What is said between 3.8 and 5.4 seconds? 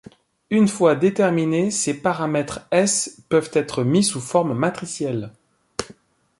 mis sous forme matricielle.